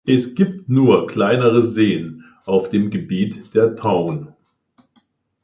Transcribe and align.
Es 0.07 0.33
gibt 0.33 0.67
nur 0.67 1.05
kleinere 1.05 1.61
Seen 1.61 2.23
auf 2.45 2.69
dem 2.69 2.89
Gebiet 2.89 3.53
der 3.53 3.75
Town. 3.75 4.33